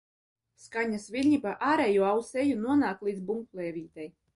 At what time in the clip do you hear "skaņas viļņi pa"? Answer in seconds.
0.63-1.55